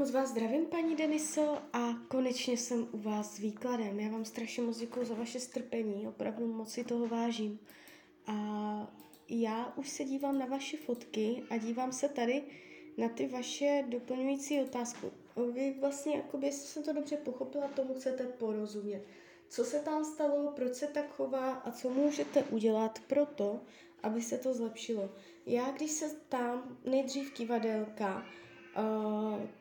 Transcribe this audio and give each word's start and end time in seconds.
moc 0.00 0.10
vás 0.10 0.30
zdravím, 0.30 0.66
paní 0.66 0.96
Deniso, 0.96 1.58
a 1.72 1.94
konečně 2.08 2.56
jsem 2.56 2.88
u 2.92 2.98
vás 2.98 3.34
s 3.34 3.38
výkladem. 3.38 4.00
Já 4.00 4.10
vám 4.10 4.24
strašně 4.24 4.62
moc 4.62 4.78
děkuji 4.78 5.06
za 5.06 5.14
vaše 5.14 5.40
strpení, 5.40 6.06
opravdu 6.08 6.46
moc 6.46 6.72
si 6.72 6.84
toho 6.84 7.06
vážím. 7.06 7.58
A 8.26 8.34
já 9.28 9.72
už 9.76 9.88
se 9.88 10.04
dívám 10.04 10.38
na 10.38 10.46
vaše 10.46 10.76
fotky 10.76 11.42
a 11.50 11.56
dívám 11.56 11.92
se 11.92 12.08
tady 12.08 12.42
na 12.96 13.08
ty 13.08 13.26
vaše 13.26 13.84
doplňující 13.88 14.60
otázky. 14.60 15.06
Vy 15.52 15.74
vlastně, 15.80 16.16
jakoby, 16.16 16.46
jestli 16.46 16.66
jsem 16.66 16.82
to 16.82 16.92
dobře 16.92 17.16
pochopila, 17.16 17.68
tomu 17.68 17.94
chcete 17.94 18.24
porozumět. 18.24 19.02
Co 19.48 19.64
se 19.64 19.80
tam 19.80 20.04
stalo, 20.04 20.52
proč 20.56 20.74
se 20.74 20.86
tak 20.86 21.10
chová 21.10 21.52
a 21.52 21.70
co 21.70 21.90
můžete 21.90 22.42
udělat 22.42 22.98
pro 23.06 23.26
to, 23.26 23.60
aby 24.02 24.22
se 24.22 24.38
to 24.38 24.54
zlepšilo. 24.54 25.10
Já, 25.46 25.70
když 25.70 25.90
se 25.90 26.16
tam 26.28 26.78
nejdřív 26.84 27.32
kivadelka, 27.32 28.26
uh, 28.78 29.59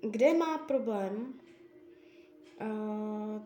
kde 0.00 0.34
má 0.34 0.58
problém, 0.58 1.40
uh, 2.60 3.42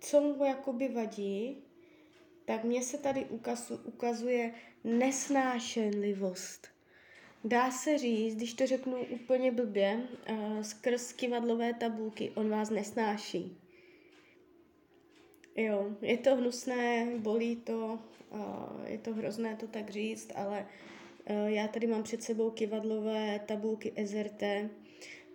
co 0.00 0.20
mu 0.20 0.44
jakoby 0.44 0.88
vadí, 0.88 1.64
tak 2.44 2.64
mně 2.64 2.82
se 2.82 2.98
tady 2.98 3.24
ukazu, 3.24 3.80
ukazuje 3.84 4.54
nesnášenlivost. 4.84 6.68
Dá 7.44 7.70
se 7.70 7.98
říct, 7.98 8.36
když 8.36 8.54
to 8.54 8.66
řeknu 8.66 8.96
úplně 9.04 9.52
blbě, 9.52 10.08
uh, 10.30 10.60
skrz 10.62 11.12
kivadlové 11.12 11.74
tabulky, 11.74 12.32
on 12.34 12.48
vás 12.48 12.70
nesnáší. 12.70 13.60
Jo, 15.56 15.96
je 16.02 16.18
to 16.18 16.36
hnusné, 16.36 17.06
bolí 17.18 17.56
to, 17.56 17.98
uh, 18.30 18.84
je 18.86 18.98
to 18.98 19.14
hrozné 19.14 19.56
to 19.56 19.66
tak 19.66 19.90
říct, 19.90 20.32
ale 20.34 20.66
uh, 21.30 21.46
já 21.46 21.68
tady 21.68 21.86
mám 21.86 22.02
před 22.02 22.22
sebou 22.22 22.50
kivadlové 22.50 23.40
tabulky 23.46 23.92
SRT, 24.06 24.42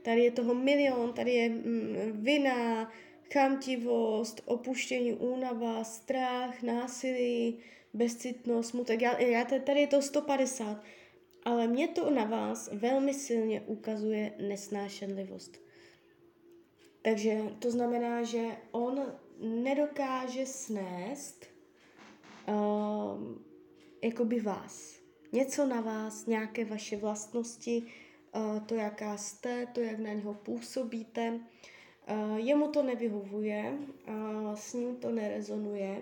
Tady 0.02 0.24
je 0.24 0.32
toho 0.32 0.54
milion, 0.54 1.14
tady 1.14 1.34
je 1.34 1.50
mm, 1.50 1.96
vina, 2.12 2.92
chamtivost, 3.34 4.42
opuštění, 4.46 5.14
únava, 5.14 5.84
strach, 5.84 6.62
násilí, 6.62 7.60
bezcitnost, 7.94 8.70
smutek. 8.70 9.02
Já, 9.02 9.22
já, 9.22 9.46
tady 9.46 9.80
je 9.80 9.88
to 9.88 10.02
150, 10.02 10.84
ale 11.44 11.68
mě 11.68 11.88
to 11.88 12.10
na 12.10 12.24
vás 12.24 12.70
velmi 12.74 13.14
silně 13.14 13.62
ukazuje 13.62 14.34
nesnášenlivost. 14.48 15.58
Takže 17.02 17.42
to 17.60 17.72
znamená, 17.72 18.24
že 18.24 18.46
on 18.72 19.14
nedokáže 19.40 20.46
snést 20.46 21.46
uh, 22.48 23.38
jakoby 24.04 24.40
vás. 24.40 25.00
Něco 25.32 25.66
na 25.66 25.82
vás, 25.82 26.26
nějaké 26.26 26.66
vaše 26.66 26.98
vlastnosti, 26.98 27.84
to, 28.66 28.76
jaká 28.76 29.18
jste, 29.18 29.66
to, 29.66 29.82
jak 29.82 30.00
na 30.00 30.14
něho 30.14 30.34
působíte. 30.34 31.40
Jemu 32.36 32.68
to 32.68 32.84
nevyhovuje, 32.84 33.78
s 34.56 34.74
ním 34.74 34.96
to 34.96 35.12
nerezonuje 35.12 35.98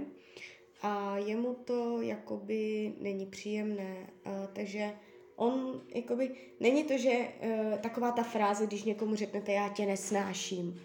a 0.82 1.18
jemu 1.18 1.54
to 1.54 2.02
jakoby 2.02 2.94
není 3.02 3.26
příjemné. 3.26 4.08
Takže 4.54 4.94
on, 5.38 5.82
jakoby, 5.96 6.36
není 6.60 6.84
to, 6.84 6.98
že 6.98 7.10
e, 7.12 7.80
taková 7.82 8.12
ta 8.12 8.24
fráze, 8.24 8.66
když 8.66 8.84
někomu 8.84 9.16
řeknete, 9.16 9.52
já 9.52 9.70
tě 9.70 9.86
nesnáším, 9.86 10.82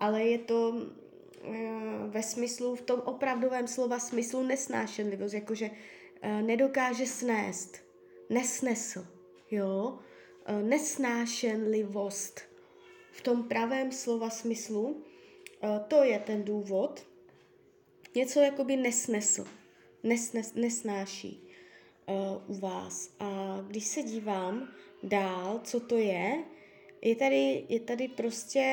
ale 0.00 0.22
je 0.24 0.38
to 0.38 0.74
e, 0.76 1.58
ve 2.08 2.22
smyslu, 2.22 2.76
v 2.76 2.82
tom 2.82 3.00
opravdovém 3.04 3.68
slova 3.68 3.98
smyslu 3.98 4.42
nesnášenlivost, 4.42 5.34
jakože 5.34 5.70
e, 6.22 6.42
nedokáže 6.42 7.06
snést, 7.06 7.76
nesnesl, 8.30 9.06
jo, 9.50 9.98
nesnášenlivost 10.62 12.40
v 13.12 13.20
tom 13.20 13.42
pravém 13.42 13.92
slova 13.92 14.30
smyslu, 14.30 15.04
eh, 15.62 15.80
to 15.88 16.04
je 16.04 16.18
ten 16.18 16.44
důvod. 16.44 17.06
Něco 18.14 18.40
jakoby 18.40 18.76
nesnesl, 18.76 19.46
nesnes, 20.02 20.54
nesnáší 20.54 21.48
uh, 22.06 22.56
u 22.56 22.60
vás. 22.60 23.10
A 23.20 23.58
když 23.68 23.84
se 23.84 24.02
dívám 24.02 24.68
dál, 25.02 25.60
co 25.64 25.80
to 25.80 25.96
je, 25.96 26.44
je 27.02 27.16
tady, 27.16 27.66
je 27.68 27.80
tady 27.80 28.08
prostě 28.08 28.64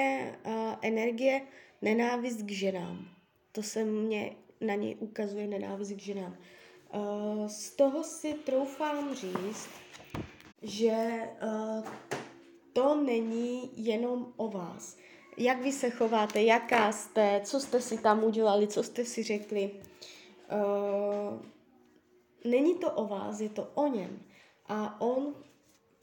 energie 0.82 1.42
nenávist 1.82 2.42
k 2.42 2.52
ženám. 2.52 3.08
To 3.52 3.64
se 3.64 3.84
mně 3.84 4.36
na 4.62 4.76
něj 4.76 4.96
ukazuje 5.00 5.48
nenávist 5.48 5.94
k 5.94 6.00
ženám. 6.00 6.38
Z 7.48 7.70
toho 7.70 8.04
si 8.04 8.34
troufám 8.34 9.16
říct, 9.16 9.70
že 10.64 11.20
uh, 11.44 11.86
to 12.74 12.96
není 12.96 13.72
jenom 13.76 14.34
o 14.38 14.48
vás. 14.48 14.98
Jak 15.38 15.62
vy 15.62 15.72
se 15.72 15.90
chováte, 15.90 16.42
jaká 16.42 16.92
jste, 16.92 17.42
co 17.44 17.60
jste 17.60 17.82
si 17.82 17.98
tam 17.98 18.24
udělali, 18.24 18.68
co 18.68 18.84
jste 18.84 19.06
si 19.06 19.24
řekli. 19.24 19.72
Uh, 20.52 21.42
není 22.52 22.76
to 22.76 22.92
o 22.92 23.08
vás, 23.08 23.40
je 23.40 23.50
to 23.50 23.72
o 23.74 23.88
něm. 23.88 24.20
A 24.68 25.02
on 25.02 25.36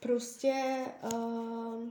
prostě 0.00 0.84
uh, 1.12 1.84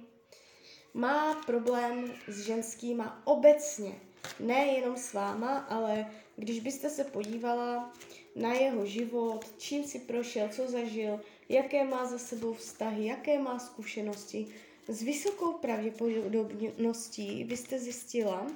má 0.94 1.42
problém 1.46 2.14
s 2.28 2.40
ženskýma 2.46 3.22
obecně. 3.26 3.96
Ne 4.40 4.66
jenom 4.66 4.98
s 4.98 5.14
váma, 5.14 5.58
ale 5.58 6.12
když 6.36 6.60
byste 6.60 6.90
se 6.90 7.04
podívala 7.04 7.94
na 8.36 8.54
jeho 8.54 8.86
život, 8.86 9.46
čím 9.58 9.84
si 9.84 10.00
prošel, 10.00 10.50
co 10.50 10.68
zažil, 10.68 11.20
jaké 11.50 11.84
má 11.84 12.06
za 12.06 12.18
sebou 12.18 12.54
vztahy, 12.54 13.06
jaké 13.06 13.40
má 13.40 13.60
zkušenosti. 13.60 14.48
S 14.88 15.02
vysokou 15.02 15.54
pravděpodobností 15.54 17.44
byste 17.44 17.80
zjistila, 17.80 18.48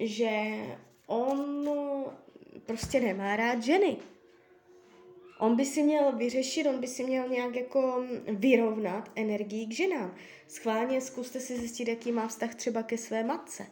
že 0.00 0.30
on 1.06 1.70
prostě 2.66 3.00
nemá 3.00 3.36
rád 3.36 3.62
ženy. 3.62 3.96
On 5.38 5.56
by 5.56 5.64
si 5.64 5.82
měl 5.82 6.12
vyřešit, 6.12 6.66
on 6.66 6.80
by 6.80 6.86
si 6.86 7.04
měl 7.04 7.28
nějak 7.28 7.56
jako 7.56 8.04
vyrovnat 8.26 9.10
energii 9.14 9.66
k 9.66 9.72
ženám. 9.72 10.14
Schválně 10.48 11.00
zkuste 11.00 11.40
si 11.40 11.58
zjistit, 11.58 11.88
jaký 11.88 12.12
má 12.12 12.28
vztah 12.28 12.54
třeba 12.54 12.82
ke 12.82 12.98
své 12.98 13.24
matce. 13.24 13.66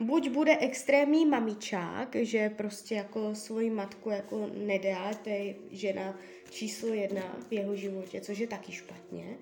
Buď 0.00 0.28
bude 0.28 0.58
extrémní 0.58 1.26
mamičák, 1.26 2.16
že 2.20 2.50
prostě 2.56 2.94
jako 2.94 3.34
svoji 3.34 3.70
matku 3.70 4.10
jako 4.10 4.50
nedá, 4.54 5.14
to 5.14 5.28
je 5.28 5.54
žena 5.70 6.18
číslo 6.50 6.88
jedna 6.88 7.36
v 7.48 7.52
jeho 7.52 7.76
životě, 7.76 8.20
což 8.20 8.38
je 8.38 8.46
taky 8.46 8.72
špatně, 8.72 9.38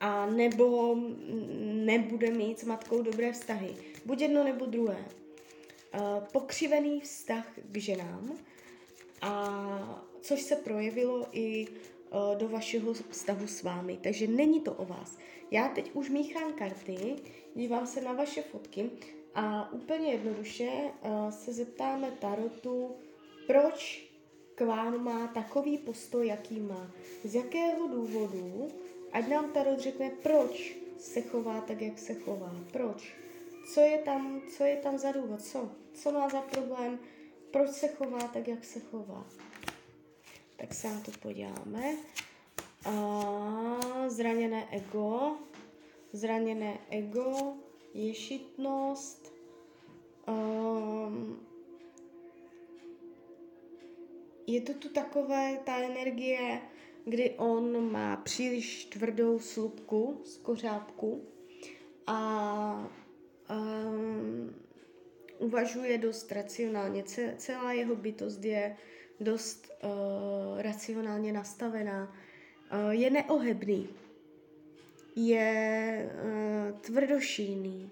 a 0.00 0.26
nebo 0.26 0.96
nebude 1.60 2.30
mít 2.30 2.58
s 2.58 2.64
matkou 2.64 3.02
dobré 3.02 3.32
vztahy. 3.32 3.74
Buď 4.04 4.20
jedno 4.20 4.44
nebo 4.44 4.66
druhé. 4.66 5.04
Uh, 5.94 6.24
pokřivený 6.32 7.00
vztah 7.00 7.52
k 7.72 7.76
ženám, 7.76 8.38
a 9.22 10.06
což 10.20 10.42
se 10.42 10.56
projevilo 10.56 11.26
i 11.32 11.66
uh, 11.66 12.38
do 12.38 12.48
vašeho 12.48 12.92
vztahu 12.92 13.46
s 13.46 13.62
vámi. 13.62 13.98
Takže 14.02 14.26
není 14.26 14.60
to 14.60 14.72
o 14.72 14.84
vás. 14.84 15.18
Já 15.50 15.68
teď 15.68 15.90
už 15.94 16.10
míchám 16.10 16.52
karty, 16.52 17.16
dívám 17.54 17.86
se 17.86 18.00
na 18.00 18.12
vaše 18.12 18.42
fotky 18.42 18.90
a 19.34 19.72
úplně 19.72 20.12
jednoduše 20.12 20.70
uh, 20.70 21.30
se 21.30 21.52
zeptáme 21.52 22.10
Tarotu, 22.10 22.96
proč 23.46 24.10
k 24.54 24.60
vám 24.60 25.04
má 25.04 25.26
takový 25.26 25.78
postoj, 25.78 26.26
jaký 26.26 26.60
má. 26.60 26.90
Z 27.24 27.34
jakého 27.34 27.88
důvodu, 27.88 28.68
ať 29.12 29.28
nám 29.28 29.52
Tarot 29.52 29.80
řekne, 29.80 30.10
proč 30.22 30.76
se 30.98 31.20
chová 31.20 31.60
tak, 31.60 31.80
jak 31.80 31.98
se 31.98 32.14
chová. 32.14 32.54
Proč? 32.72 33.14
Co 33.74 33.80
je 33.80 33.98
tam, 33.98 34.42
co 34.56 34.64
je 34.64 34.76
tam 34.76 34.98
za 34.98 35.12
důvod? 35.12 35.42
Co? 35.42 35.70
Co 35.94 36.12
má 36.12 36.28
za 36.28 36.40
problém? 36.40 36.98
Proč 37.50 37.70
se 37.70 37.88
chová 37.88 38.18
tak, 38.18 38.48
jak 38.48 38.64
se 38.64 38.80
chová? 38.80 39.26
Tak 40.56 40.74
se 40.74 40.88
na 40.88 41.00
to 41.00 41.10
podíváme. 41.22 41.96
A 42.84 42.94
zraněné 44.08 44.68
ego. 44.70 45.36
Zraněné 46.12 46.78
ego, 46.90 47.54
ješitnost, 47.94 49.19
um, 50.30 51.40
je 54.46 54.60
to 54.60 54.74
tu 54.74 54.88
takové, 54.88 55.58
ta 55.64 55.76
energie, 55.78 56.60
kdy 57.04 57.30
on 57.30 57.92
má 57.92 58.16
příliš 58.16 58.84
tvrdou 58.84 59.38
slupku 59.38 60.20
z 60.24 60.36
kořápku 60.36 61.24
a 62.06 62.90
um, 63.50 64.54
uvažuje 65.38 65.98
dost 65.98 66.32
racionálně. 66.32 67.04
Celá 67.36 67.72
jeho 67.72 67.96
bytost 67.96 68.44
je 68.44 68.76
dost 69.20 69.72
uh, 69.82 70.60
racionálně 70.60 71.32
nastavená. 71.32 72.16
Uh, 72.72 72.90
je 72.90 73.10
neohebný, 73.10 73.88
je 75.16 76.10
uh, 76.14 76.78
tvrdošíný, 76.80 77.90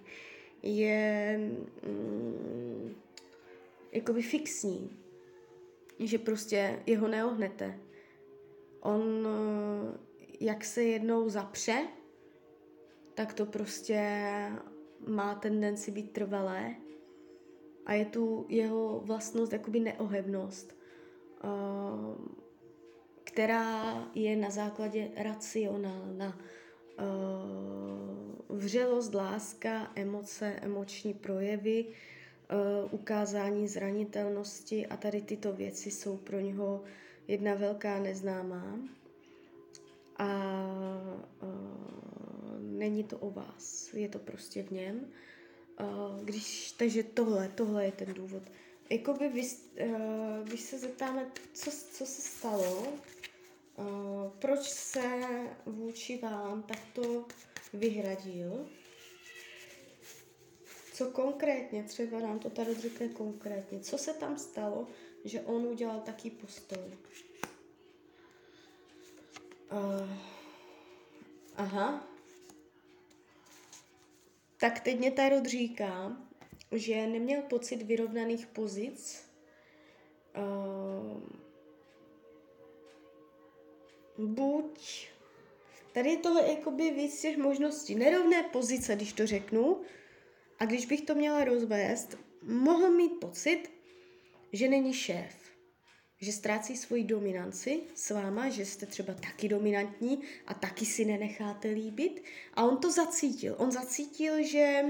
je 0.63 1.41
um, 1.87 2.95
jakoby 3.93 4.23
fixní 4.23 4.99
že 5.99 6.19
prostě 6.19 6.83
jeho 6.87 7.09
neohnete. 7.09 7.79
On, 8.81 9.29
eh, 9.29 9.99
jak 10.41 10.65
se 10.65 10.83
jednou 10.83 11.29
zapře, 11.29 11.89
tak 13.15 13.35
to 13.35 13.47
prostě 13.47 14.01
má 15.07 15.35
tendenci 15.35 15.91
být 15.91 16.13
trvalé 16.13 16.75
a 17.87 17.93
je 17.93 18.05
tu 18.05 18.47
jeho 18.49 19.01
vlastnost, 19.05 19.53
jakoby 19.53 19.81
neohebnost, 19.81 20.77
uh, 21.45 22.27
která 23.25 24.09
je 24.15 24.37
na 24.37 24.51
základě 24.51 25.11
racionálna. 25.17 26.39
Uh, 26.99 28.59
vřelost, 28.59 29.15
láska, 29.15 29.93
emoce, 29.95 30.47
emoční 30.47 31.15
projevy, 31.15 31.85
uh, 31.87 32.95
ukázání 32.95 33.69
zranitelnosti 33.69 34.87
a 34.87 34.97
tady 34.97 35.23
tyto 35.23 35.53
věci 35.53 35.91
jsou 35.91 36.17
pro 36.17 36.41
něho 36.41 36.85
jedna 37.29 37.55
velká 37.55 37.99
neznámá. 37.99 38.79
A 40.17 40.27
uh, 41.43 42.61
není 42.61 43.05
to 43.05 43.19
o 43.19 43.31
vás, 43.31 43.95
je 43.95 44.09
to 44.09 44.19
prostě 44.19 44.63
v 44.63 44.71
něm. 44.71 45.07
Když, 46.25 46.73
takže 46.73 47.03
tohle, 47.03 47.49
tohle 47.55 47.85
je 47.85 47.93
ten 47.93 48.15
důvod. 48.15 48.43
Jakoby 48.91 49.29
vy, 49.29 49.43
když 50.45 50.61
se 50.61 50.79
zeptáme, 50.79 51.27
co, 51.53 51.71
co 51.71 52.07
se 52.07 52.23
stalo, 52.23 52.87
proč 54.39 54.61
se 54.61 55.21
vůči 55.67 56.19
vám 56.19 56.63
takto 56.63 57.27
vyhradil, 57.73 58.69
co 60.93 61.11
konkrétně, 61.11 61.83
třeba 61.83 62.21
nám 62.21 62.39
to 62.39 62.51
tady 62.51 62.75
řekne 62.75 63.09
konkrétně, 63.09 63.81
co 63.81 63.99
se 63.99 64.15
tam 64.15 64.39
stalo, 64.39 64.87
že 65.25 65.41
on 65.41 65.67
udělal 65.67 66.01
taký 66.01 66.31
postoj. 66.31 66.99
Uh, 69.73 70.09
aha. 71.57 72.09
Tak 74.61 74.81
teď 74.81 74.99
mě 74.99 75.11
Tarot 75.11 75.47
říká, 75.47 76.17
že 76.73 77.07
neměl 77.07 77.43
pocit 77.43 77.83
vyrovnaných 77.83 78.47
pozic. 78.47 79.25
Uh, 80.37 81.38
buď 84.19 85.09
Tady 85.93 86.11
je 86.11 86.17
toho 86.17 86.41
jakoby 86.41 86.91
víc 86.91 87.21
těch 87.21 87.37
možností. 87.37 87.95
Nerovné 87.95 88.43
pozice, 88.43 88.97
když 88.97 89.13
to 89.13 89.27
řeknu, 89.27 89.81
a 90.59 90.65
když 90.65 90.87
bych 90.87 91.01
to 91.01 91.15
měla 91.15 91.45
rozvést, 91.45 92.19
mohl 92.43 92.91
mít 92.91 93.21
pocit, 93.21 93.63
že 94.53 94.69
není 94.69 94.93
šéf, 94.93 95.35
že 96.21 96.33
ztrácí 96.33 96.77
svoji 96.77 97.05
dominanci 97.05 97.81
s 97.95 98.11
váma, 98.11 98.49
že 98.49 98.67
jste 98.67 98.87
třeba 98.87 99.15
taky 99.15 99.49
dominantní 99.49 100.23
a 100.47 100.55
taky 100.55 100.85
si 100.85 101.05
nenecháte 101.05 101.69
líbit. 101.69 102.23
A 102.55 102.65
on 102.65 102.77
to 102.77 102.91
zacítil. 102.91 103.55
On 103.59 103.71
zacítil, 103.71 104.43
že 104.43 104.85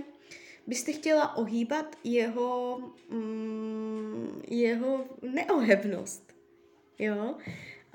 byste 0.67 0.93
chtěla 0.93 1.37
ohýbat 1.37 1.97
jeho, 2.05 2.79
mm, 3.09 4.43
jeho 4.49 5.05
neohebnost. 5.23 6.35
Jo? 6.99 7.35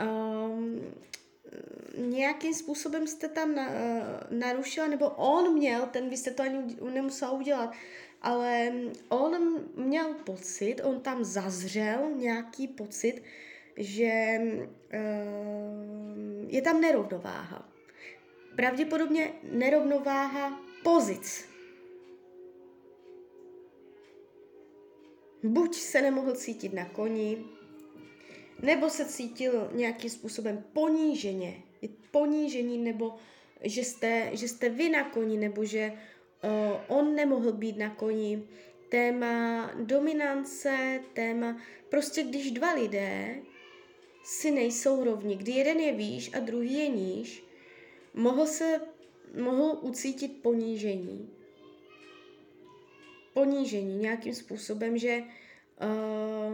Um, 0.02 0.82
nějakým 1.98 2.54
způsobem 2.54 3.08
jste 3.08 3.28
tam 3.28 3.56
na, 3.56 3.68
uh, 3.68 4.38
narušila, 4.38 4.88
nebo 4.88 5.10
on 5.10 5.54
měl, 5.54 5.86
ten 5.86 6.10
byste 6.10 6.32
to 6.32 6.44
ani 6.44 6.78
nemusela 6.94 7.32
udělat, 7.32 7.72
ale 8.22 8.74
on 9.10 9.60
měl 9.76 10.14
pocit, 10.14 10.76
on 10.84 11.02
tam 11.02 11.24
zazřel 11.24 12.12
nějaký 12.16 12.68
pocit, 12.68 13.24
že 13.78 14.42
uh, 14.42 14.54
je 16.48 16.62
tam 16.62 16.82
nerovnováha. 16.82 17.70
Pravděpodobně 18.56 19.34
nerovnováha 19.44 20.60
pozic. 20.84 21.46
Buď 25.44 25.76
se 25.76 26.02
nemohl 26.02 26.32
cítit 26.32 26.74
na 26.74 26.86
koni, 26.86 27.46
nebo 28.64 28.90
se 28.90 29.06
cítil 29.06 29.70
nějakým 29.74 30.10
způsobem 30.10 30.64
poníženě. 30.74 31.64
Ponížení, 32.12 32.78
nebo 32.78 33.16
že 33.64 33.84
jste, 33.84 34.30
že 34.34 34.48
jste 34.48 34.70
vy 34.70 34.90
na 34.90 35.04
koni, 35.10 35.38
nebo 35.38 35.66
že 35.66 35.94
uh, 36.44 36.98
on 36.98 37.16
nemohl 37.16 37.52
být 37.52 37.78
na 37.78 37.90
koni. 37.90 38.44
Téma 38.90 39.72
dominance, 39.80 41.00
téma, 41.14 41.58
prostě 41.90 42.24
když 42.24 42.52
dva 42.52 42.74
lidé 42.74 43.36
si 44.24 44.52
nejsou 44.52 45.04
rovni, 45.04 45.36
kdy 45.36 45.52
jeden 45.52 45.80
je 45.80 45.94
výš 45.94 46.32
a 46.34 46.40
druhý 46.40 46.74
je 46.74 46.88
níž, 46.88 47.44
mohl 48.14 48.46
se, 48.46 48.82
mohl 49.42 49.78
ucítit 49.82 50.42
ponížení. 50.42 51.30
Ponížení 53.34 53.98
nějakým 53.98 54.36
způsobem, 54.36 54.98
že 54.98 55.24
uh, 55.82 56.54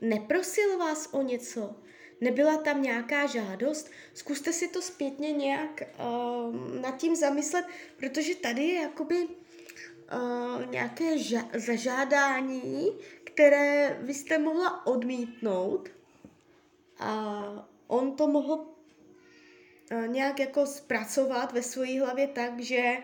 neprosil 0.00 0.78
vás 0.78 1.08
o 1.12 1.22
něco, 1.22 1.76
nebyla 2.20 2.56
tam 2.56 2.82
nějaká 2.82 3.26
žádost, 3.26 3.90
zkuste 4.14 4.52
si 4.52 4.68
to 4.68 4.82
zpětně 4.82 5.32
nějak 5.32 5.82
uh, 5.98 6.80
nad 6.80 6.96
tím 6.96 7.16
zamyslet, 7.16 7.64
protože 7.96 8.34
tady 8.34 8.64
je 8.64 8.82
jakoby 8.82 9.28
uh, 9.28 10.70
nějaké 10.70 11.16
ža- 11.16 11.48
zažádání, 11.54 12.92
které 13.24 13.98
vy 14.00 14.14
jste 14.14 14.38
mohla 14.38 14.86
odmítnout 14.86 15.88
a 16.98 17.42
on 17.86 18.16
to 18.16 18.26
mohl 18.26 18.54
uh, 19.92 20.06
nějak 20.06 20.40
jako 20.40 20.66
zpracovat 20.66 21.52
ve 21.52 21.62
své 21.62 22.00
hlavě 22.00 22.26
tak, 22.26 22.60
že 22.60 22.96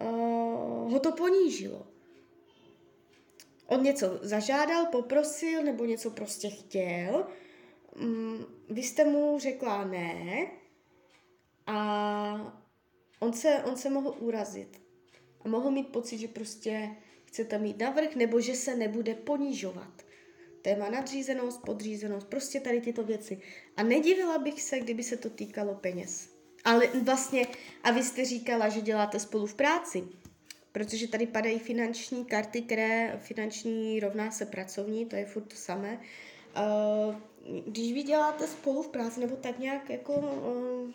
uh, 0.00 0.92
ho 0.92 1.00
to 1.00 1.12
ponížilo. 1.12 1.91
On 3.66 3.82
něco 3.82 4.18
zažádal, 4.22 4.86
poprosil 4.86 5.62
nebo 5.62 5.84
něco 5.84 6.10
prostě 6.10 6.50
chtěl 6.50 7.26
mm, 7.96 8.44
vy 8.70 8.82
jste 8.82 9.04
mu 9.04 9.38
řekla 9.38 9.84
ne 9.84 10.46
a 11.66 12.62
on 13.20 13.32
se, 13.32 13.62
on 13.64 13.76
se 13.76 13.90
mohl 13.90 14.16
urazit. 14.18 14.82
A 15.44 15.48
mohl 15.48 15.70
mít 15.70 15.88
pocit, 15.88 16.18
že 16.18 16.28
prostě 16.28 16.90
chcete 17.24 17.58
mít 17.58 17.78
navrh, 17.78 18.16
nebo 18.16 18.40
že 18.40 18.54
se 18.54 18.76
nebude 18.76 19.14
ponížovat. 19.14 20.02
Téma 20.62 20.90
nadřízenost, 20.90 21.62
podřízenost, 21.62 22.28
prostě 22.28 22.60
tady 22.60 22.80
tyto 22.80 23.04
věci. 23.04 23.40
A 23.76 23.82
nedivila 23.82 24.38
bych 24.38 24.62
se, 24.62 24.80
kdyby 24.80 25.02
se 25.02 25.16
to 25.16 25.30
týkalo 25.30 25.74
peněz. 25.74 26.28
Ale 26.64 26.86
vlastně, 27.02 27.46
a 27.82 27.90
vy 27.90 28.02
jste 28.02 28.24
říkala, 28.24 28.68
že 28.68 28.80
děláte 28.80 29.20
spolu 29.20 29.46
v 29.46 29.54
práci, 29.54 30.04
protože 30.72 31.08
tady 31.08 31.26
padají 31.26 31.58
finanční 31.58 32.24
karty, 32.24 32.62
které 32.62 33.18
finanční 33.22 34.00
rovná 34.00 34.30
se 34.30 34.46
pracovní, 34.46 35.06
to 35.06 35.16
je 35.16 35.26
furt 35.26 35.44
to 35.44 35.56
samé. 35.56 36.00
Uh, 36.56 37.14
když 37.66 37.92
vy 37.92 38.02
děláte 38.02 38.46
spolu 38.46 38.82
v 38.82 38.88
práci, 38.88 39.20
nebo 39.20 39.36
tak 39.36 39.58
nějak 39.58 39.90
jako 39.90 40.12
uh, 40.12 40.90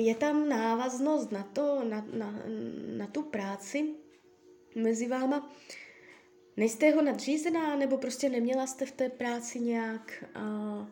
je 0.00 0.14
tam 0.14 0.48
návaznost 0.48 1.32
na 1.32 1.42
to, 1.42 1.84
na, 1.84 2.06
na, 2.12 2.42
na 2.96 3.06
tu 3.06 3.22
práci 3.22 3.94
mezi 4.74 5.08
váma, 5.08 5.52
nejste 6.56 6.86
jeho 6.86 7.02
nadřízená, 7.02 7.76
nebo 7.76 7.98
prostě 7.98 8.28
neměla 8.28 8.66
jste 8.66 8.86
v 8.86 8.92
té 8.92 9.08
práci 9.08 9.60
nějak 9.60 10.24
uh, 10.36 10.86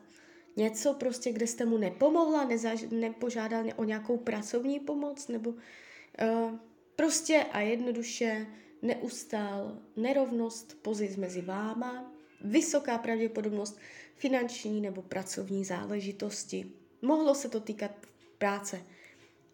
něco 0.56 0.94
prostě, 0.94 1.32
kde 1.32 1.46
jste 1.46 1.64
mu 1.64 1.78
nepomohla, 1.78 2.44
nezaž, 2.44 2.84
nepožádal 2.90 3.64
o 3.76 3.84
nějakou 3.84 4.16
pracovní 4.16 4.80
pomoc, 4.80 5.28
nebo 5.28 5.50
uh, 5.50 6.58
prostě 7.00 7.46
a 7.52 7.60
jednoduše 7.60 8.46
neustál 8.82 9.78
nerovnost 9.96 10.82
pozic 10.82 11.16
mezi 11.16 11.42
váma, 11.42 12.12
vysoká 12.40 12.98
pravděpodobnost 12.98 13.78
finanční 14.16 14.80
nebo 14.80 15.02
pracovní 15.02 15.64
záležitosti. 15.64 16.72
Mohlo 17.02 17.34
se 17.34 17.48
to 17.48 17.60
týkat 17.60 17.90
práce. 18.38 18.82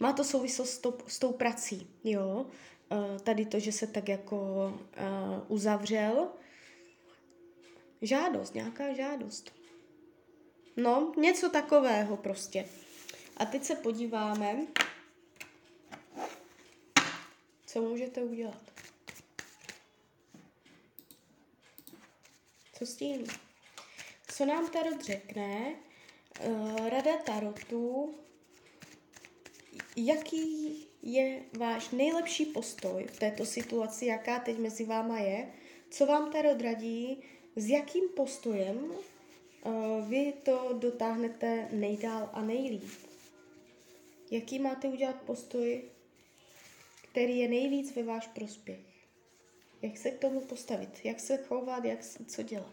Má 0.00 0.12
to 0.12 0.24
souvislost 0.24 0.70
s, 0.70 0.78
to, 0.78 0.98
s 1.06 1.18
tou 1.18 1.32
prací, 1.32 1.86
jo. 2.04 2.46
Uh, 2.92 3.18
tady 3.18 3.46
to, 3.46 3.58
že 3.58 3.72
se 3.72 3.86
tak 3.86 4.08
jako 4.08 4.36
uh, 4.36 5.44
uzavřel. 5.48 6.28
Žádost, 8.02 8.54
nějaká 8.54 8.92
žádost. 8.92 9.52
No, 10.76 11.12
něco 11.16 11.50
takového 11.50 12.16
prostě. 12.16 12.64
A 13.36 13.44
teď 13.44 13.64
se 13.64 13.74
podíváme, 13.74 14.66
co 17.76 17.82
můžete 17.82 18.22
udělat. 18.22 18.60
Co 22.72 22.86
s 22.86 22.96
tím? 22.96 23.26
Co 24.28 24.46
nám 24.46 24.70
Tarot 24.70 25.04
řekne? 25.04 25.74
Uh, 26.46 26.88
rada 26.88 27.16
Tarotu. 27.16 28.14
Jaký 29.96 30.76
je 31.02 31.42
váš 31.58 31.90
nejlepší 31.90 32.44
postoj 32.44 33.04
v 33.04 33.18
této 33.18 33.46
situaci, 33.46 34.06
jaká 34.06 34.38
teď 34.38 34.58
mezi 34.58 34.84
váma 34.84 35.18
je? 35.18 35.52
Co 35.90 36.06
vám 36.06 36.32
Tarot 36.32 36.60
radí? 36.60 37.22
S 37.56 37.68
jakým 37.68 38.08
postojem 38.08 38.76
uh, 38.76 40.08
vy 40.08 40.32
to 40.42 40.76
dotáhnete 40.78 41.68
nejdál 41.72 42.30
a 42.32 42.42
nejlíp? 42.42 43.06
jaký 44.30 44.58
máte 44.58 44.88
udělat 44.88 45.16
postoj, 45.22 45.82
který 47.16 47.38
je 47.38 47.48
nejvíc 47.48 47.96
ve 47.96 48.02
váš 48.02 48.26
prospěch. 48.26 48.80
Jak 49.82 49.96
se 49.96 50.10
k 50.10 50.18
tomu 50.18 50.40
postavit, 50.40 51.00
jak 51.04 51.20
se 51.20 51.36
chovat, 51.36 51.84
jak 51.84 52.04
co 52.04 52.42
dělat. 52.42 52.72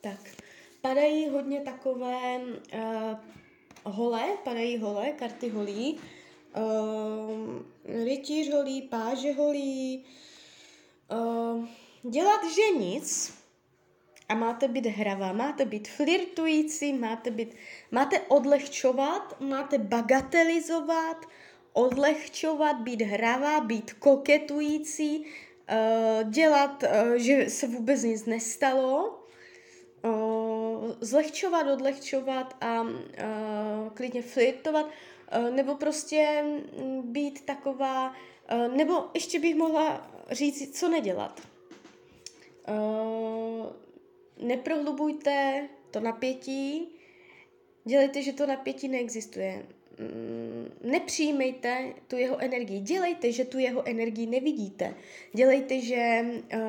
Tak, 0.00 0.36
padají 0.80 1.28
hodně 1.28 1.60
takové 1.60 2.40
uh, 2.40 3.92
hole, 3.94 4.36
padají 4.44 4.78
hole, 4.78 5.12
karty 5.12 5.48
holí, 5.48 6.00
uh, 6.56 7.62
rytíř 8.04 8.50
holí, 8.50 8.82
páže 8.82 9.32
holí, 9.32 10.04
uh, 11.12 11.68
dělat, 12.10 12.40
že 12.54 12.78
nic 12.78 13.41
a 14.28 14.34
máte 14.34 14.68
být 14.68 14.86
hravá, 14.86 15.32
máte 15.32 15.64
být 15.64 15.88
flirtující, 15.88 16.92
máte, 16.92 17.30
být, 17.30 17.54
máte 17.90 18.20
odlehčovat, 18.20 19.40
máte 19.40 19.78
bagatelizovat, 19.78 21.26
odlehčovat, 21.72 22.76
být 22.76 23.02
hravá, 23.02 23.60
být 23.60 23.92
koketující, 23.92 25.18
uh, 25.18 26.30
dělat, 26.30 26.82
uh, 26.82 27.14
že 27.14 27.50
se 27.50 27.66
vůbec 27.66 28.02
nic 28.02 28.26
nestalo, 28.26 29.24
uh, 30.04 30.92
zlehčovat, 31.00 31.66
odlehčovat 31.66 32.56
a 32.60 32.86
klidně 33.94 34.22
flirtovat, 34.22 34.86
nebo 35.50 35.74
prostě 35.74 36.44
být 37.02 37.46
taková, 37.46 38.14
nebo 38.76 39.04
ještě 39.14 39.40
bych 39.40 39.54
mohla 39.54 40.10
říct, 40.30 40.78
co 40.78 40.88
nedělat. 40.88 41.40
Neprohlubujte 44.42 45.68
to 45.90 46.00
napětí, 46.00 46.88
dělejte, 47.84 48.22
že 48.22 48.32
to 48.32 48.46
napětí 48.46 48.88
neexistuje. 48.88 49.66
Mm, 49.98 50.90
nepřijímejte 50.90 51.94
tu 52.08 52.16
jeho 52.16 52.38
energii. 52.38 52.80
Dělejte, 52.80 53.32
že 53.32 53.44
tu 53.44 53.58
jeho 53.58 53.88
energii 53.88 54.26
nevidíte. 54.26 54.94
Dělejte, 55.32 55.80
že 55.80 56.24
uh, 56.54 56.60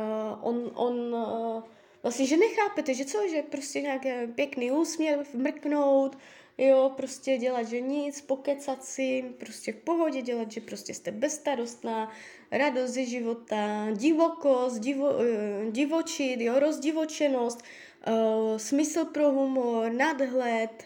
on, 0.42 0.72
on 0.76 1.16
uh, 1.16 1.64
vlastně, 2.04 2.26
že 2.26 2.38
nechápete, 2.38 2.94
že 2.94 3.06
co, 3.06 3.28
že 3.32 3.42
prostě 3.42 3.82
nějaký 3.82 4.10
pěkný 4.36 4.72
úsměv, 4.72 5.34
mrknout, 5.34 6.18
jo, 6.58 6.92
prostě 6.98 7.38
dělat, 7.38 7.64
že 7.64 7.82
nic, 7.82 8.22
pokecat 8.22 8.84
si, 8.84 9.24
prostě 9.40 9.74
v 9.74 9.76
pohodě 9.76 10.22
dělat, 10.22 10.52
že 10.52 10.62
prostě 10.62 10.94
jste 10.94 11.12
bezstarostná, 11.12 12.12
radost 12.52 12.92
ze 12.92 13.06
života, 13.06 13.88
divokost, 13.92 14.80
divo, 14.80 15.10
uh, 15.10 15.72
divočit, 15.72 16.42
jo, 16.42 16.60
rozdivočenost, 16.60 17.64
uh, 18.08 18.58
smysl 18.58 19.06
pro 19.06 19.32
humor, 19.32 19.92
nadhled, 19.92 20.84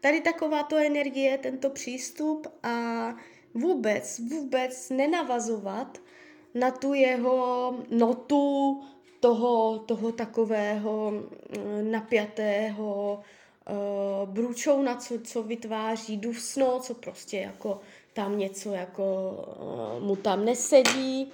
tady 0.00 0.20
takováto 0.20 0.76
energie, 0.76 1.38
tento 1.38 1.70
přístup 1.70 2.46
a 2.62 3.14
vůbec, 3.54 4.18
vůbec 4.18 4.90
nenavazovat 4.90 5.98
na 6.54 6.70
tu 6.70 6.94
jeho 6.94 7.74
notu 7.90 8.80
toho, 9.20 9.78
toho 9.78 10.12
takového 10.12 11.10
mm, 11.10 11.90
napjatého 11.90 13.22
uh, 13.68 14.28
bručouna, 14.28 14.96
co, 14.96 15.14
co 15.24 15.42
vytváří 15.42 16.16
dusno, 16.16 16.80
co 16.80 16.94
prostě 16.94 17.36
jako 17.36 17.80
tam 18.12 18.38
něco 18.38 18.72
jako 18.72 19.02
uh, 19.98 20.06
mu 20.06 20.16
tam 20.16 20.44
nesedí. 20.44 21.32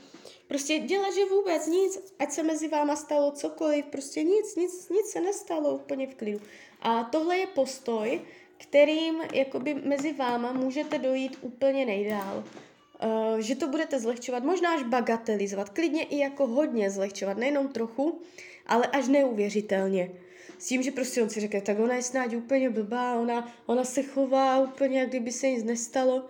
Prostě 0.49 0.79
dělat, 0.79 1.15
že 1.15 1.25
vůbec 1.25 1.67
nic, 1.67 2.15
ať 2.19 2.31
se 2.31 2.43
mezi 2.43 2.69
váma 2.69 2.97
stalo 2.97 3.31
cokoliv, 3.31 3.85
prostě 3.87 4.23
nic, 4.23 4.57
nic, 4.57 4.89
nic 4.89 5.07
se 5.07 5.21
nestalo 5.21 5.71
úplně 5.71 6.07
v 6.07 6.15
klidu. 6.15 6.41
A 6.83 7.05
tohle 7.05 7.39
je 7.39 7.47
postoj, 7.47 8.21
kterým 8.59 9.23
jakoby 9.33 9.75
mezi 9.75 10.13
váma 10.13 10.53
můžete 10.53 10.99
dojít 10.99 11.39
úplně 11.41 11.87
nejdál. 11.87 12.45
Uh, 13.05 13.39
že 13.39 13.55
to 13.55 13.69
budete 13.69 14.01
zlehčovat, 14.01 14.45
možná 14.45 14.75
až 14.75 14.83
bagatelizovat, 14.83 15.69
klidně 15.69 16.03
i 16.03 16.19
jako 16.19 16.47
hodně 16.47 16.91
zlehčovat, 16.91 17.37
nejenom 17.37 17.69
trochu, 17.69 18.21
ale 18.67 18.87
až 18.87 19.09
neuvěřitelně. 19.09 20.11
S 20.59 20.67
tím, 20.67 20.83
že 20.83 20.91
prostě 20.91 21.23
on 21.23 21.31
si 21.31 21.41
řekne, 21.41 21.61
tak 21.61 21.79
ona 21.79 21.95
je 21.95 22.03
snad 22.03 22.33
úplně 22.33 22.71
blbá, 22.71 23.15
ona, 23.15 23.53
ona 23.67 23.85
se 23.85 24.03
chová 24.03 24.59
úplně, 24.59 25.01
jak 25.01 25.09
kdyby 25.09 25.33
se 25.33 25.49
nic 25.49 25.65
nestalo. 25.65 26.25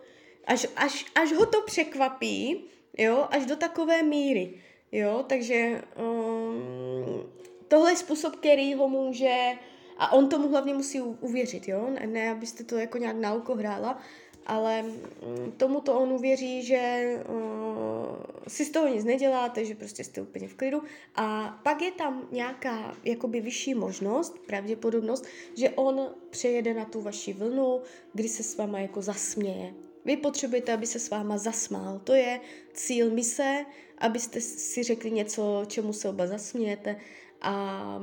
Až, 0.46 0.66
až, 0.76 1.04
až 1.14 1.32
ho 1.32 1.46
to 1.46 1.62
překvapí, 1.62 2.64
jo, 2.98 3.26
až 3.30 3.46
do 3.46 3.56
takové 3.56 4.02
míry, 4.02 4.54
jo, 4.92 5.24
takže 5.28 5.82
um, 5.96 7.32
tohle 7.68 7.92
je 7.92 7.96
způsob, 7.96 8.36
který 8.36 8.74
ho 8.74 8.88
může 8.88 9.52
a 9.98 10.12
on 10.12 10.28
tomu 10.28 10.48
hlavně 10.48 10.74
musí 10.74 11.00
uvěřit, 11.00 11.68
jo? 11.68 11.90
Ne, 11.90 12.06
ne 12.06 12.30
abyste 12.30 12.64
to 12.64 12.78
jako 12.78 12.98
nějak 12.98 13.16
na 13.16 13.34
oko 13.34 13.54
hrála, 13.54 13.98
ale 14.46 14.82
mm, 14.82 15.52
tomu 15.56 15.80
to 15.80 16.00
on 16.00 16.12
uvěří, 16.12 16.62
že 16.62 17.12
uh, 17.28 18.16
si 18.48 18.64
z 18.64 18.70
toho 18.70 18.88
nic 18.88 19.04
neděláte, 19.04 19.64
že 19.64 19.74
prostě 19.74 20.04
jste 20.04 20.22
úplně 20.22 20.48
v 20.48 20.54
klidu 20.54 20.82
a 21.14 21.58
pak 21.62 21.82
je 21.82 21.90
tam 21.90 22.28
nějaká 22.32 22.96
jakoby 23.04 23.40
vyšší 23.40 23.74
možnost, 23.74 24.38
pravděpodobnost, 24.46 25.24
že 25.56 25.70
on 25.70 26.14
přejede 26.30 26.74
na 26.74 26.84
tu 26.84 27.00
vaši 27.00 27.32
vlnu, 27.32 27.80
kdy 28.12 28.28
se 28.28 28.42
s 28.42 28.56
váma 28.56 28.80
jako 28.80 29.02
zasměje. 29.02 29.74
Vy 30.04 30.16
potřebujete, 30.16 30.72
aby 30.72 30.86
se 30.86 30.98
s 30.98 31.10
váma 31.10 31.38
zasmál. 31.38 32.00
To 32.04 32.14
je 32.14 32.40
cíl 32.72 33.10
mise, 33.10 33.64
abyste 33.98 34.40
si 34.40 34.82
řekli 34.82 35.10
něco, 35.10 35.62
čemu 35.66 35.92
se 35.92 36.08
oba 36.08 36.26
zasmějete 36.26 36.96
a 37.44 37.98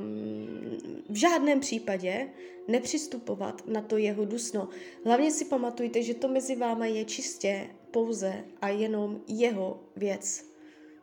v 1.08 1.14
žádném 1.14 1.60
případě 1.60 2.28
nepřistupovat 2.68 3.66
na 3.66 3.82
to 3.82 3.96
jeho 3.96 4.24
dusno. 4.24 4.68
Hlavně 5.04 5.30
si 5.30 5.44
pamatujte, 5.44 6.02
že 6.02 6.14
to 6.14 6.28
mezi 6.28 6.56
váma 6.56 6.86
je 6.86 7.04
čistě 7.04 7.66
pouze 7.90 8.44
a 8.60 8.68
jenom 8.68 9.20
jeho 9.28 9.80
věc. 9.96 10.52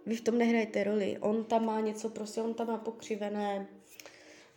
Vy 0.05 0.15
v 0.15 0.21
tom 0.21 0.37
nehrajete 0.37 0.83
roli. 0.83 1.17
On 1.19 1.43
tam 1.43 1.65
má 1.65 1.79
něco, 1.79 2.09
prostě 2.09 2.41
on 2.41 2.53
tam 2.53 2.67
má 2.67 2.77
pokřivené 2.77 3.67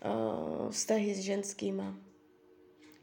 uh, 0.04 0.70
vztahy 0.70 1.14
s 1.14 1.18
ženskýma. 1.18 1.96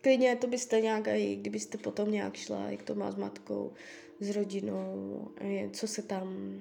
Klidně 0.02 0.36
to 0.36 0.48
byste 0.48 0.82
nějak, 0.82 1.08
kdybyste 1.36 1.78
potom 1.78 2.12
nějak 2.12 2.36
šla, 2.36 2.70
jak 2.70 2.84
to 2.84 2.96
má 2.96 3.12
s 3.12 3.16
matkou, 3.16 3.74
s 4.20 4.36
rodinou, 4.36 5.28
co 5.74 5.88
se 5.88 6.02
tam 6.02 6.56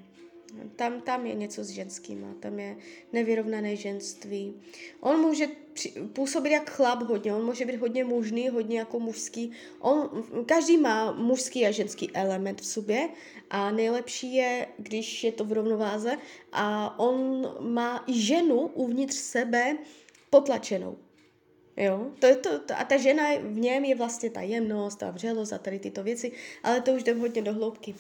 tam, 0.77 1.01
tam 1.01 1.27
je 1.27 1.35
něco 1.35 1.65
s 1.65 1.69
ženskýma, 1.69 2.35
tam 2.41 2.59
je 2.59 2.77
nevyrovnané 3.13 3.77
ženství. 3.77 4.55
On 5.01 5.21
může 5.21 5.49
při, 5.73 5.89
působit 6.13 6.51
jak 6.51 6.71
chlap 6.71 7.03
hodně, 7.03 7.35
on 7.35 7.45
může 7.45 7.67
být 7.67 7.77
hodně 7.77 8.05
mužný, 8.05 8.49
hodně 8.49 8.79
jako 8.79 9.01
mužský. 9.01 9.53
On, 9.81 10.25
každý 10.47 10.77
má 10.77 11.13
mužský 11.13 11.67
a 11.67 11.71
ženský 11.71 12.11
element 12.15 12.61
v 12.61 12.67
sobě 12.67 13.09
a 13.51 13.71
nejlepší 13.71 14.35
je, 14.35 14.67
když 14.79 15.25
je 15.25 15.33
to 15.33 15.45
v 15.45 15.53
rovnováze 15.53 16.17
a 16.53 16.99
on 16.99 17.49
má 17.61 18.05
i 18.07 18.21
ženu 18.21 18.61
uvnitř 18.61 19.15
sebe 19.15 19.79
potlačenou. 20.31 20.99
Jo, 21.77 22.11
to 22.19 22.27
je 22.27 22.37
to, 22.37 22.59
to, 22.59 22.75
a 22.79 22.85
ta 22.85 22.97
žena 22.97 23.25
v 23.41 23.59
něm 23.59 23.85
je 23.85 23.95
vlastně 23.95 24.31
ta 24.31 24.41
jemnost, 24.41 24.97
ta 24.97 25.11
vřelost 25.11 25.53
a 25.53 25.59
tady 25.59 25.79
tyto 25.79 26.03
věci, 26.03 26.33
ale 26.63 26.81
to 26.81 26.93
už 26.93 27.03
jde 27.03 27.13
hodně 27.13 27.43
do 27.43 27.53
hloubky. 27.53 27.95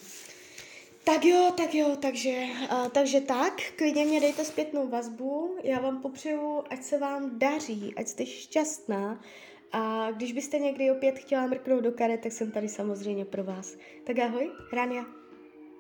Tak 1.05 1.25
jo, 1.25 1.53
tak 1.57 1.75
jo, 1.75 1.97
takže, 2.03 2.45
uh, 2.73 2.89
takže 2.89 3.21
tak, 3.21 3.53
klidně 3.77 4.05
mě 4.05 4.21
dejte 4.21 4.45
zpětnou 4.45 4.89
vazbu, 4.89 5.57
já 5.63 5.81
vám 5.81 6.03
popřeju, 6.03 6.65
ať 6.71 6.83
se 6.83 6.99
vám 6.99 7.39
daří, 7.39 7.95
ať 7.97 8.09
jste 8.09 8.27
šťastná 8.27 9.21
a 9.73 10.11
když 10.11 10.33
byste 10.33 10.59
někdy 10.59 10.91
opět 10.91 11.19
chtěla 11.19 11.47
mrknout 11.47 11.85
do 11.85 11.93
karet, 11.93 12.21
tak 12.21 12.33
jsem 12.33 12.51
tady 12.51 12.69
samozřejmě 12.69 13.25
pro 13.25 13.45
vás. 13.45 13.77
Tak 14.05 14.19
ahoj, 14.19 14.51
Rania. 14.73 15.18